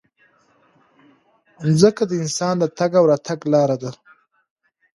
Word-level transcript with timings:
مځکه 1.65 2.03
د 2.07 2.11
انسان 2.23 2.55
د 2.59 2.63
تګ 2.77 2.91
او 2.99 3.05
راتګ 3.11 3.39
لاره 3.53 3.77
ده. 3.83 3.91